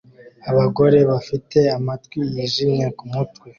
[0.51, 3.47] Abagore bafite amatwi yijimye ku mutwe